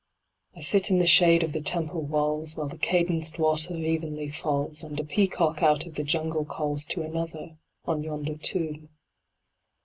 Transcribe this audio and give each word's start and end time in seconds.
I 0.55 0.61
sit 0.61 0.89
in 0.89 0.97
the 0.97 1.05
shade 1.05 1.43
of 1.43 1.53
the 1.53 1.61
Temple 1.61 2.01
walls, 2.01 2.57
While 2.57 2.69
the 2.69 2.77
cadenced 2.79 3.37
water 3.37 3.75
evenly 3.75 4.29
falls, 4.29 4.83
And 4.83 4.99
a 4.99 5.03
peacock 5.03 5.61
out 5.61 5.85
of 5.85 5.93
the 5.93 6.03
Jungle 6.03 6.43
calls 6.43 6.85
To 6.85 7.03
another, 7.03 7.59
on 7.85 8.01
yonder 8.01 8.35
tomb. 8.35 8.89